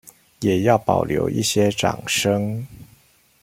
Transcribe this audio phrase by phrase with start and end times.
[0.39, 2.65] 也要保留一些掌聲